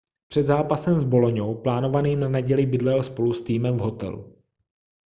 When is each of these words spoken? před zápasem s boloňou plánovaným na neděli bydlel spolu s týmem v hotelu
před 0.27 0.43
zápasem 0.43 0.99
s 0.99 1.03
boloňou 1.03 1.55
plánovaným 1.55 2.19
na 2.19 2.29
neděli 2.29 2.65
bydlel 2.65 3.03
spolu 3.03 3.33
s 3.33 3.41
týmem 3.41 3.77
v 3.77 3.81
hotelu 3.81 4.41